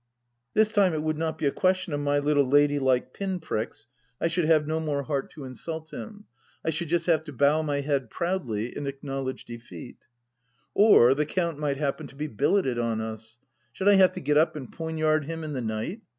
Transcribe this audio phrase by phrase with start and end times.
[0.55, 3.85] This time it would not be a ques tion of my little ladylike pin pricks—
[4.19, 6.25] ^I should have no more heart to insult him.
[6.65, 10.07] I should just have to bow my head proudly, and acknowledge defeat....
[10.73, 13.37] Or the Coimt might happen to be billeted on us.
[13.73, 16.01] Should I have to get up and poignard him in the night